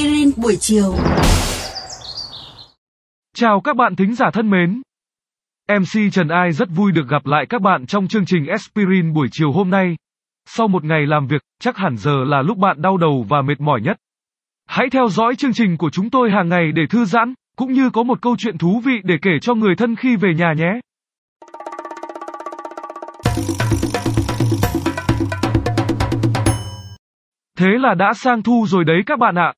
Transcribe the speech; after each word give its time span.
Aspirin 0.00 0.30
buổi 0.36 0.56
chiều. 0.60 0.94
Chào 3.34 3.60
các 3.60 3.76
bạn 3.76 3.96
thính 3.96 4.14
giả 4.14 4.30
thân 4.32 4.50
mến. 4.50 4.82
MC 5.68 6.12
Trần 6.12 6.28
Ai 6.28 6.52
rất 6.52 6.68
vui 6.74 6.92
được 6.92 7.08
gặp 7.08 7.26
lại 7.26 7.46
các 7.48 7.62
bạn 7.62 7.86
trong 7.86 8.08
chương 8.08 8.24
trình 8.26 8.46
Aspirin 8.46 9.12
buổi 9.12 9.28
chiều 9.32 9.52
hôm 9.52 9.70
nay. 9.70 9.96
Sau 10.46 10.68
một 10.68 10.84
ngày 10.84 11.06
làm 11.06 11.26
việc, 11.26 11.42
chắc 11.60 11.76
hẳn 11.76 11.96
giờ 11.96 12.24
là 12.24 12.42
lúc 12.42 12.58
bạn 12.58 12.82
đau 12.82 12.96
đầu 12.96 13.26
và 13.28 13.42
mệt 13.42 13.60
mỏi 13.60 13.80
nhất. 13.80 13.96
Hãy 14.66 14.90
theo 14.90 15.08
dõi 15.08 15.36
chương 15.36 15.52
trình 15.52 15.76
của 15.76 15.90
chúng 15.90 16.10
tôi 16.10 16.30
hàng 16.30 16.48
ngày 16.48 16.72
để 16.72 16.82
thư 16.90 17.04
giãn, 17.04 17.34
cũng 17.56 17.72
như 17.72 17.90
có 17.90 18.02
một 18.02 18.22
câu 18.22 18.36
chuyện 18.38 18.58
thú 18.58 18.80
vị 18.84 19.00
để 19.04 19.14
kể 19.22 19.32
cho 19.42 19.54
người 19.54 19.76
thân 19.76 19.96
khi 19.96 20.16
về 20.16 20.34
nhà 20.34 20.52
nhé. 20.52 20.80
Thế 27.58 27.68
là 27.78 27.94
đã 27.94 28.12
sang 28.14 28.42
thu 28.42 28.66
rồi 28.68 28.84
đấy 28.84 29.02
các 29.06 29.18
bạn 29.18 29.34
ạ. 29.34 29.52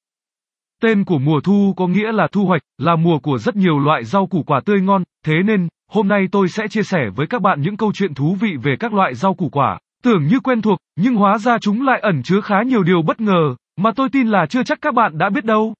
Tên 0.82 1.04
của 1.04 1.18
mùa 1.18 1.40
thu 1.40 1.74
có 1.76 1.86
nghĩa 1.86 2.12
là 2.12 2.26
thu 2.32 2.44
hoạch, 2.44 2.62
là 2.78 2.96
mùa 2.96 3.18
của 3.18 3.38
rất 3.38 3.56
nhiều 3.56 3.78
loại 3.78 4.04
rau 4.04 4.26
củ 4.26 4.42
quả 4.42 4.60
tươi 4.64 4.80
ngon, 4.80 5.02
thế 5.24 5.34
nên, 5.44 5.68
hôm 5.88 6.08
nay 6.08 6.26
tôi 6.32 6.48
sẽ 6.48 6.68
chia 6.68 6.82
sẻ 6.82 7.10
với 7.16 7.26
các 7.26 7.42
bạn 7.42 7.60
những 7.60 7.76
câu 7.76 7.92
chuyện 7.94 8.14
thú 8.14 8.36
vị 8.40 8.56
về 8.62 8.76
các 8.80 8.94
loại 8.94 9.14
rau 9.14 9.34
củ 9.34 9.48
quả. 9.48 9.78
Tưởng 10.02 10.26
như 10.26 10.40
quen 10.40 10.62
thuộc, 10.62 10.78
nhưng 10.96 11.14
hóa 11.14 11.38
ra 11.38 11.58
chúng 11.58 11.86
lại 11.86 12.00
ẩn 12.00 12.22
chứa 12.22 12.40
khá 12.40 12.62
nhiều 12.62 12.82
điều 12.82 13.02
bất 13.02 13.20
ngờ, 13.20 13.54
mà 13.76 13.90
tôi 13.96 14.08
tin 14.12 14.28
là 14.28 14.46
chưa 14.46 14.62
chắc 14.62 14.78
các 14.80 14.94
bạn 14.94 15.18
đã 15.18 15.30
biết 15.30 15.44
đâu. 15.44 15.74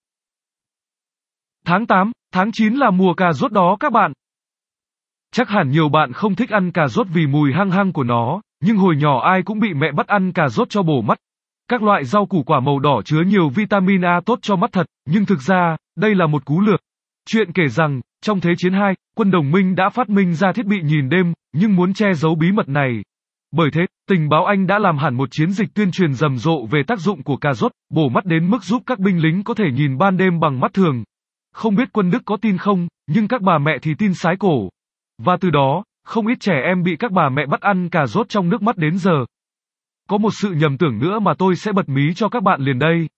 Tháng 1.64 1.86
8, 1.86 2.12
tháng 2.32 2.52
9 2.52 2.74
là 2.74 2.90
mùa 2.90 3.14
cà 3.14 3.32
rốt 3.32 3.52
đó 3.52 3.76
các 3.80 3.92
bạn. 3.92 4.12
Chắc 5.32 5.48
hẳn 5.48 5.70
nhiều 5.70 5.88
bạn 5.88 6.12
không 6.12 6.34
thích 6.34 6.50
ăn 6.50 6.72
cà 6.72 6.88
rốt 6.88 7.06
vì 7.14 7.26
mùi 7.26 7.52
hăng 7.52 7.70
hăng 7.70 7.92
của 7.92 8.04
nó, 8.04 8.40
nhưng 8.60 8.76
hồi 8.76 8.96
nhỏ 8.96 9.20
ai 9.20 9.42
cũng 9.42 9.60
bị 9.60 9.74
mẹ 9.74 9.92
bắt 9.92 10.06
ăn 10.06 10.32
cà 10.32 10.48
rốt 10.48 10.70
cho 10.70 10.82
bổ 10.82 11.00
mắt, 11.00 11.18
các 11.68 11.82
loại 11.82 12.04
rau 12.04 12.26
củ 12.26 12.42
quả 12.42 12.60
màu 12.60 12.78
đỏ 12.78 13.00
chứa 13.04 13.20
nhiều 13.26 13.48
vitamin 13.48 14.04
A 14.04 14.20
tốt 14.26 14.38
cho 14.42 14.56
mắt 14.56 14.72
thật, 14.72 14.86
nhưng 15.08 15.26
thực 15.26 15.40
ra, 15.40 15.76
đây 15.96 16.14
là 16.14 16.26
một 16.26 16.44
cú 16.44 16.60
lược. 16.60 16.80
Chuyện 17.26 17.52
kể 17.52 17.68
rằng, 17.68 18.00
trong 18.22 18.40
Thế 18.40 18.50
chiến 18.58 18.72
2, 18.72 18.94
quân 19.16 19.30
đồng 19.30 19.50
minh 19.50 19.74
đã 19.74 19.88
phát 19.88 20.08
minh 20.08 20.34
ra 20.34 20.52
thiết 20.52 20.66
bị 20.66 20.82
nhìn 20.82 21.08
đêm, 21.08 21.32
nhưng 21.52 21.76
muốn 21.76 21.94
che 21.94 22.14
giấu 22.14 22.34
bí 22.34 22.52
mật 22.52 22.68
này. 22.68 23.02
Bởi 23.52 23.70
thế, 23.72 23.80
tình 24.08 24.28
báo 24.28 24.44
Anh 24.44 24.66
đã 24.66 24.78
làm 24.78 24.98
hẳn 24.98 25.14
một 25.14 25.28
chiến 25.30 25.50
dịch 25.52 25.74
tuyên 25.74 25.90
truyền 25.90 26.14
rầm 26.14 26.36
rộ 26.36 26.66
về 26.66 26.82
tác 26.86 26.98
dụng 26.98 27.22
của 27.22 27.36
cà 27.36 27.52
rốt, 27.52 27.72
bổ 27.90 28.08
mắt 28.08 28.24
đến 28.24 28.50
mức 28.50 28.64
giúp 28.64 28.82
các 28.86 28.98
binh 28.98 29.22
lính 29.22 29.44
có 29.44 29.54
thể 29.54 29.64
nhìn 29.72 29.98
ban 29.98 30.16
đêm 30.16 30.40
bằng 30.40 30.60
mắt 30.60 30.74
thường. 30.74 31.04
Không 31.54 31.74
biết 31.74 31.92
quân 31.92 32.10
Đức 32.10 32.22
có 32.24 32.36
tin 32.36 32.58
không, 32.58 32.88
nhưng 33.06 33.28
các 33.28 33.42
bà 33.42 33.58
mẹ 33.58 33.78
thì 33.82 33.94
tin 33.94 34.14
sái 34.14 34.36
cổ. 34.36 34.68
Và 35.22 35.36
từ 35.40 35.50
đó, 35.50 35.84
không 36.04 36.26
ít 36.26 36.40
trẻ 36.40 36.54
em 36.64 36.82
bị 36.82 36.96
các 36.96 37.12
bà 37.12 37.28
mẹ 37.28 37.46
bắt 37.46 37.60
ăn 37.60 37.88
cà 37.88 38.06
rốt 38.06 38.28
trong 38.28 38.48
nước 38.48 38.62
mắt 38.62 38.76
đến 38.76 38.98
giờ. 38.98 39.24
Có 40.12 40.18
một 40.18 40.30
sự 40.34 40.50
nhầm 40.50 40.78
tưởng 40.78 40.98
nữa 40.98 41.18
mà 41.18 41.34
tôi 41.38 41.56
sẽ 41.56 41.72
bật 41.72 41.88
mí 41.88 42.02
cho 42.14 42.28
các 42.28 42.42
bạn 42.42 42.60
liền 42.60 42.78
đây. 42.78 43.08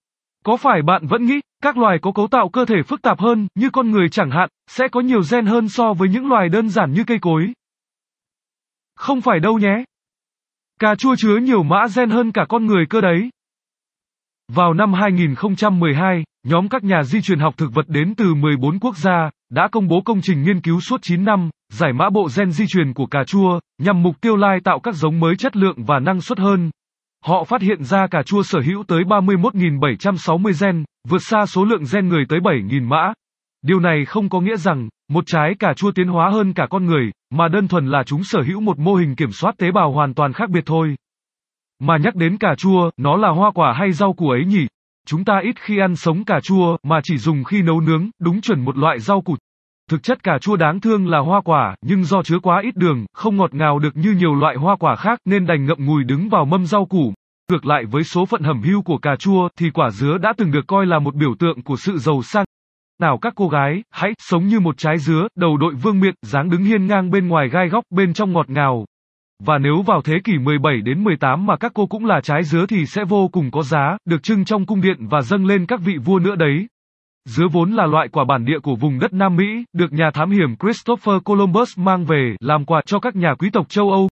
Có 0.45 0.57
phải 0.57 0.81
bạn 0.81 1.07
vẫn 1.07 1.25
nghĩ, 1.25 1.39
các 1.63 1.77
loài 1.77 1.97
có 2.01 2.11
cấu 2.11 2.27
tạo 2.27 2.49
cơ 2.49 2.65
thể 2.65 2.75
phức 2.87 3.01
tạp 3.01 3.19
hơn, 3.19 3.47
như 3.55 3.69
con 3.69 3.91
người 3.91 4.09
chẳng 4.09 4.31
hạn, 4.31 4.49
sẽ 4.67 4.87
có 4.87 5.01
nhiều 5.01 5.21
gen 5.31 5.45
hơn 5.45 5.69
so 5.69 5.93
với 5.93 6.09
những 6.09 6.27
loài 6.27 6.49
đơn 6.49 6.69
giản 6.69 6.91
như 6.91 7.03
cây 7.07 7.17
cối? 7.21 7.53
Không 8.95 9.21
phải 9.21 9.39
đâu 9.39 9.59
nhé. 9.59 9.83
Cà 10.79 10.95
chua 10.95 11.15
chứa 11.15 11.37
nhiều 11.37 11.63
mã 11.63 11.85
gen 11.95 12.09
hơn 12.09 12.31
cả 12.31 12.45
con 12.49 12.65
người 12.65 12.85
cơ 12.89 13.01
đấy. 13.01 13.29
Vào 14.53 14.73
năm 14.73 14.93
2012, 14.93 16.23
nhóm 16.43 16.67
các 16.67 16.83
nhà 16.83 17.03
di 17.03 17.21
truyền 17.21 17.39
học 17.39 17.57
thực 17.57 17.73
vật 17.73 17.85
đến 17.87 18.15
từ 18.15 18.33
14 18.33 18.79
quốc 18.79 18.97
gia 18.97 19.29
đã 19.49 19.67
công 19.71 19.87
bố 19.87 20.01
công 20.05 20.21
trình 20.21 20.43
nghiên 20.43 20.61
cứu 20.61 20.79
suốt 20.79 21.01
9 21.01 21.23
năm, 21.23 21.49
giải 21.69 21.93
mã 21.93 22.09
bộ 22.09 22.27
gen 22.37 22.51
di 22.51 22.65
truyền 22.67 22.93
của 22.93 23.05
cà 23.05 23.23
chua, 23.27 23.59
nhằm 23.81 24.03
mục 24.03 24.21
tiêu 24.21 24.35
lai 24.35 24.59
tạo 24.63 24.79
các 24.79 24.95
giống 24.95 25.19
mới 25.19 25.35
chất 25.35 25.55
lượng 25.55 25.83
và 25.85 25.99
năng 25.99 26.21
suất 26.21 26.39
hơn. 26.39 26.71
Họ 27.27 27.43
phát 27.43 27.61
hiện 27.61 27.83
ra 27.83 28.07
cà 28.07 28.23
chua 28.23 28.43
sở 28.43 28.59
hữu 28.59 28.83
tới 28.83 29.03
31.760 29.03 30.53
gen, 30.61 30.83
vượt 31.07 31.21
xa 31.21 31.45
số 31.45 31.65
lượng 31.65 31.83
gen 31.93 32.09
người 32.09 32.25
tới 32.29 32.39
7.000 32.39 32.87
mã. 32.87 33.13
Điều 33.61 33.79
này 33.79 34.05
không 34.05 34.29
có 34.29 34.41
nghĩa 34.41 34.57
rằng, 34.57 34.89
một 35.09 35.23
trái 35.27 35.55
cà 35.59 35.73
chua 35.73 35.91
tiến 35.91 36.07
hóa 36.07 36.29
hơn 36.29 36.53
cả 36.53 36.67
con 36.69 36.85
người, 36.85 37.11
mà 37.29 37.47
đơn 37.47 37.67
thuần 37.67 37.87
là 37.87 38.03
chúng 38.03 38.23
sở 38.23 38.41
hữu 38.41 38.61
một 38.61 38.79
mô 38.79 38.95
hình 38.95 39.15
kiểm 39.15 39.31
soát 39.31 39.57
tế 39.57 39.71
bào 39.71 39.91
hoàn 39.91 40.13
toàn 40.13 40.33
khác 40.33 40.49
biệt 40.49 40.63
thôi. 40.65 40.95
Mà 41.79 41.97
nhắc 41.97 42.15
đến 42.15 42.37
cà 42.37 42.55
chua, 42.57 42.89
nó 42.97 43.17
là 43.17 43.29
hoa 43.29 43.51
quả 43.51 43.73
hay 43.73 43.91
rau 43.91 44.13
củ 44.13 44.29
ấy 44.29 44.45
nhỉ? 44.45 44.67
Chúng 45.07 45.25
ta 45.25 45.39
ít 45.43 45.55
khi 45.59 45.79
ăn 45.79 45.95
sống 45.95 46.25
cà 46.25 46.39
chua, 46.43 46.77
mà 46.83 46.99
chỉ 47.03 47.17
dùng 47.17 47.43
khi 47.43 47.61
nấu 47.61 47.81
nướng, 47.81 48.09
đúng 48.19 48.41
chuẩn 48.41 48.65
một 48.65 48.77
loại 48.77 48.99
rau 48.99 49.21
củ. 49.21 49.35
Thực 49.89 50.03
chất 50.03 50.23
cà 50.23 50.37
chua 50.39 50.55
đáng 50.55 50.79
thương 50.79 51.07
là 51.07 51.19
hoa 51.19 51.41
quả, 51.41 51.75
nhưng 51.81 52.03
do 52.03 52.23
chứa 52.23 52.39
quá 52.39 52.61
ít 52.61 52.75
đường, 52.75 53.05
không 53.13 53.37
ngọt 53.37 53.53
ngào 53.53 53.79
được 53.79 53.97
như 53.97 54.11
nhiều 54.11 54.35
loại 54.35 54.55
hoa 54.55 54.75
quả 54.75 54.95
khác 54.95 55.19
nên 55.25 55.45
đành 55.45 55.65
ngậm 55.65 55.85
ngùi 55.85 56.03
đứng 56.03 56.29
vào 56.29 56.45
mâm 56.45 56.65
rau 56.65 56.85
củ. 56.85 57.13
Ngược 57.51 57.65
lại 57.65 57.85
với 57.85 58.03
số 58.03 58.25
phận 58.25 58.43
hầm 58.43 58.61
hưu 58.61 58.81
của 58.81 58.97
cà 58.97 59.15
chua 59.15 59.49
thì 59.57 59.69
quả 59.69 59.91
dứa 59.91 60.17
đã 60.17 60.33
từng 60.37 60.51
được 60.51 60.67
coi 60.67 60.85
là 60.85 60.99
một 60.99 61.15
biểu 61.15 61.35
tượng 61.39 61.63
của 61.63 61.75
sự 61.77 61.97
giàu 61.97 62.23
sang. 62.23 62.45
Nào 62.99 63.17
các 63.17 63.33
cô 63.35 63.47
gái, 63.47 63.83
hãy 63.89 64.13
sống 64.17 64.47
như 64.47 64.59
một 64.59 64.77
trái 64.77 64.97
dứa, 64.97 65.27
đầu 65.35 65.57
đội 65.57 65.73
vương 65.73 65.99
miện, 65.99 66.15
dáng 66.21 66.49
đứng 66.49 66.63
hiên 66.63 66.87
ngang 66.87 67.11
bên 67.11 67.27
ngoài 67.27 67.49
gai 67.49 67.69
góc, 67.69 67.83
bên 67.89 68.13
trong 68.13 68.33
ngọt 68.33 68.49
ngào. 68.49 68.85
Và 69.43 69.57
nếu 69.57 69.81
vào 69.81 70.01
thế 70.01 70.13
kỷ 70.23 70.37
17 70.37 70.81
đến 70.81 71.03
18 71.03 71.45
mà 71.45 71.57
các 71.57 71.71
cô 71.75 71.85
cũng 71.85 72.05
là 72.05 72.21
trái 72.21 72.43
dứa 72.43 72.65
thì 72.65 72.85
sẽ 72.85 73.03
vô 73.05 73.27
cùng 73.27 73.51
có 73.51 73.61
giá, 73.61 73.97
được 74.05 74.23
trưng 74.23 74.45
trong 74.45 74.65
cung 74.65 74.81
điện 74.81 75.07
và 75.09 75.21
dâng 75.21 75.45
lên 75.45 75.65
các 75.65 75.79
vị 75.81 75.97
vua 75.97 76.19
nữa 76.19 76.35
đấy. 76.35 76.67
Dứa 77.29 77.47
vốn 77.51 77.71
là 77.71 77.85
loại 77.85 78.07
quả 78.07 78.23
bản 78.23 78.45
địa 78.45 78.59
của 78.59 78.75
vùng 78.75 78.99
đất 78.99 79.13
Nam 79.13 79.35
Mỹ, 79.35 79.65
được 79.73 79.93
nhà 79.93 80.11
thám 80.13 80.31
hiểm 80.31 80.55
Christopher 80.61 81.15
Columbus 81.23 81.79
mang 81.79 82.05
về 82.05 82.35
làm 82.39 82.65
quà 82.65 82.81
cho 82.85 82.99
các 82.99 83.15
nhà 83.15 83.33
quý 83.39 83.49
tộc 83.49 83.69
châu 83.69 83.91
Âu. 83.91 84.09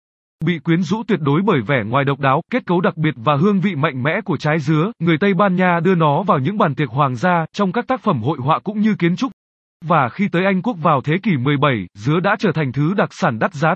Bị 0.47 0.59
quyến 0.59 0.83
rũ 0.83 1.03
tuyệt 1.09 1.21
đối 1.23 1.43
bởi 1.43 1.61
vẻ 1.67 1.83
ngoài 1.87 2.05
độc 2.05 2.21
đáo, 2.21 2.43
kết 2.51 2.67
cấu 2.67 2.81
đặc 2.81 2.97
biệt 2.97 3.15
và 3.17 3.37
hương 3.37 3.61
vị 3.61 3.75
mạnh 3.75 4.03
mẽ 4.03 4.21
của 4.25 4.37
trái 4.37 4.59
dứa, 4.59 4.93
người 4.99 5.19
Tây 5.21 5.35
Ban 5.35 5.57
Nha 5.57 5.81
đưa 5.85 5.95
nó 5.95 6.23
vào 6.23 6.39
những 6.39 6.59
bàn 6.59 6.75
tiệc 6.75 6.89
hoàng 6.89 7.15
gia, 7.15 7.47
trong 7.53 7.73
các 7.73 7.87
tác 7.87 8.01
phẩm 8.01 8.23
hội 8.23 8.39
họa 8.41 8.59
cũng 8.59 8.81
như 8.81 8.95
kiến 8.95 9.17
trúc. 9.17 9.33
Và 9.85 10.09
khi 10.09 10.29
tới 10.33 10.45
Anh 10.45 10.63
quốc 10.63 10.77
vào 10.83 11.01
thế 11.01 11.15
kỷ 11.23 11.37
17, 11.37 11.87
dứa 11.95 12.21
đã 12.21 12.37
trở 12.39 12.53
thành 12.55 12.73
thứ 12.73 12.95
đặc 12.95 13.09
sản 13.13 13.39
đắt 13.39 13.55
giá. 13.55 13.75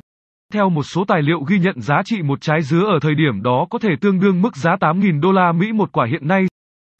Theo 0.53 0.69
một 0.69 0.83
số 0.83 1.05
tài 1.09 1.23
liệu 1.23 1.41
ghi 1.41 1.59
nhận 1.59 1.81
giá 1.81 2.03
trị 2.05 2.23
một 2.23 2.41
trái 2.41 2.63
dứa 2.63 2.85
ở 2.87 2.99
thời 3.03 3.15
điểm 3.15 3.43
đó 3.43 3.67
có 3.71 3.79
thể 3.79 3.91
tương 4.01 4.21
đương 4.21 4.43
mức 4.43 4.57
giá 4.57 4.77
8.000 4.81 5.21
đô 5.21 5.33
la 5.33 5.53
Mỹ 5.53 5.73
một 5.73 5.93
quả 5.93 6.07
hiện 6.07 6.29
nay. 6.29 6.47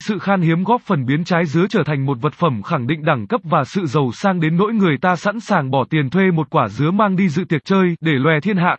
Sự 0.05 0.19
khan 0.19 0.41
hiếm 0.41 0.65
góp 0.65 0.83
phần 0.83 1.07
biến 1.07 1.25
trái 1.25 1.47
dứa 1.47 1.67
trở 1.71 1.83
thành 1.87 2.07
một 2.07 2.19
vật 2.21 2.33
phẩm 2.35 2.63
khẳng 2.63 2.87
định 2.87 3.05
đẳng 3.05 3.27
cấp 3.27 3.41
và 3.45 3.65
sự 3.65 3.87
giàu 3.87 4.13
sang 4.13 4.41
đến 4.41 4.57
nỗi 4.57 4.73
người 4.73 4.97
ta 4.99 5.17
sẵn 5.17 5.41
sàng 5.41 5.71
bỏ 5.71 5.85
tiền 5.91 6.11
thuê 6.11 6.31
một 6.31 6.51
quả 6.51 6.69
dứa 6.69 6.91
mang 6.91 7.17
đi 7.17 7.29
dự 7.29 7.45
tiệc 7.45 7.65
chơi 7.65 7.97
để 8.01 8.13
lòe 8.13 8.41
thiên 8.41 8.57
hạ. 8.57 8.77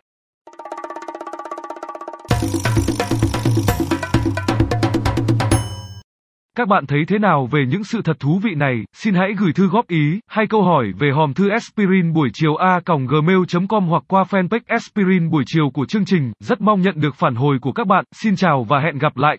Các 6.56 6.68
bạn 6.68 6.86
thấy 6.86 7.04
thế 7.08 7.18
nào 7.18 7.46
về 7.46 7.66
những 7.68 7.84
sự 7.84 8.02
thật 8.04 8.20
thú 8.20 8.40
vị 8.42 8.54
này? 8.54 8.84
Xin 8.92 9.14
hãy 9.14 9.34
gửi 9.38 9.52
thư 9.52 9.66
góp 9.66 9.88
ý 9.88 10.20
hay 10.26 10.46
câu 10.46 10.62
hỏi 10.62 10.92
về 10.98 11.10
hòm 11.10 11.34
thư 11.34 11.48
aspirin 11.48 12.12
buổi 12.12 12.30
chiều 12.32 12.56
a 12.56 12.80
gmail.com 12.86 13.86
hoặc 13.86 14.02
qua 14.08 14.24
fanpage 14.30 14.60
aspirin 14.66 15.30
buổi 15.30 15.44
chiều 15.46 15.70
của 15.74 15.86
chương 15.86 16.04
trình. 16.04 16.32
Rất 16.40 16.60
mong 16.60 16.80
nhận 16.80 17.00
được 17.00 17.14
phản 17.14 17.34
hồi 17.34 17.58
của 17.60 17.72
các 17.72 17.86
bạn. 17.86 18.04
Xin 18.12 18.36
chào 18.36 18.64
và 18.64 18.80
hẹn 18.80 18.98
gặp 18.98 19.16
lại. 19.16 19.38